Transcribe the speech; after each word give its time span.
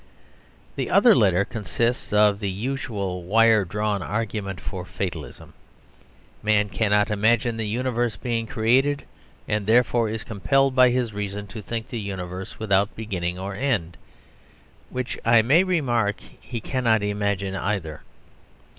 The 0.77 0.89
other 0.89 1.13
letter 1.15 1.45
consists 1.45 2.11
of 2.11 2.39
the 2.39 2.49
usual 2.49 3.21
wiredrawn 3.21 4.01
argument 4.01 4.59
for 4.59 4.83
fatalism. 4.83 5.53
Man 6.41 6.69
cannot 6.69 7.11
imagine 7.11 7.55
the 7.57 7.67
universe 7.67 8.15
being 8.17 8.47
created, 8.47 9.03
and 9.47 9.67
therefore 9.67 10.09
is 10.09 10.23
"compelled 10.23 10.73
by 10.75 10.89
his 10.89 11.13
reason" 11.13 11.45
to 11.53 11.61
think 11.61 11.87
the 11.89 11.99
universe 12.01 12.57
without 12.57 12.95
beginning 12.95 13.37
or 13.37 13.53
end, 13.53 13.95
which 14.89 15.19
(I 15.23 15.43
may 15.43 15.63
remark) 15.63 16.19
he 16.41 16.59
cannot 16.59 17.03
imagine 17.03 17.55
either. 17.55 18.01